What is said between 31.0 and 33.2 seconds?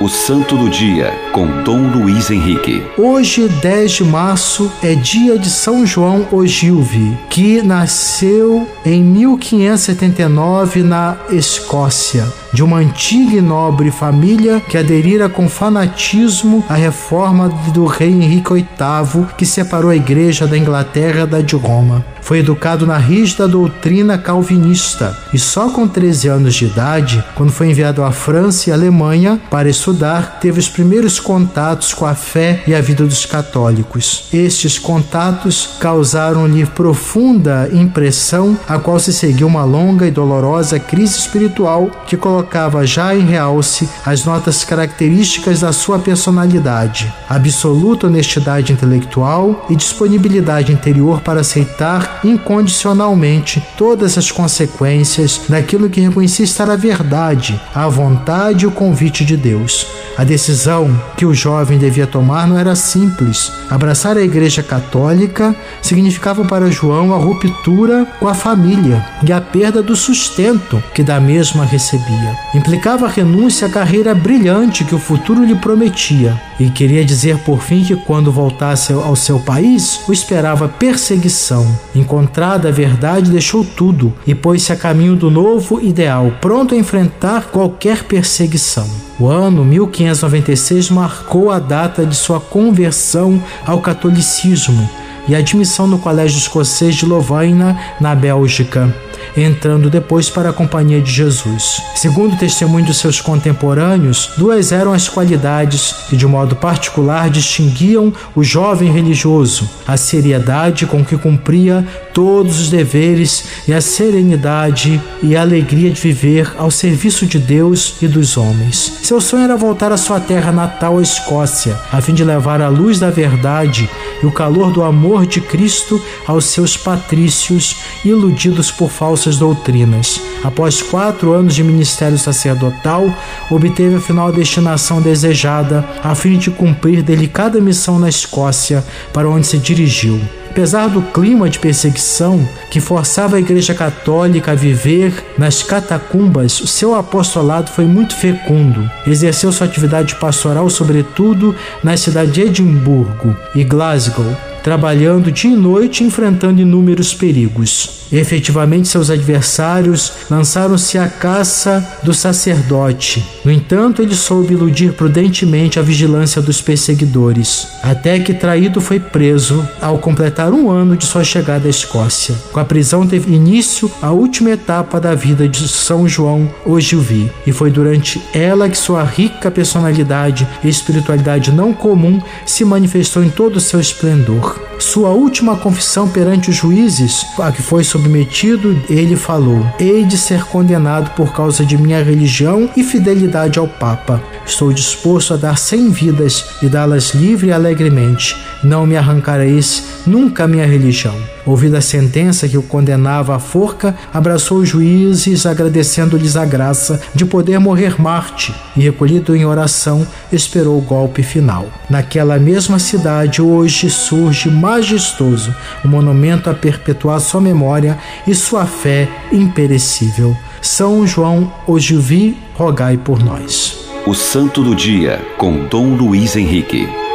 contatos com a fé e a vida